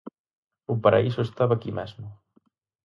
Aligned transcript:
O 0.73 0.75
paraíso 0.83 1.21
estaba 1.23 1.53
aquí 1.55 1.71
mesmo. 1.79 2.05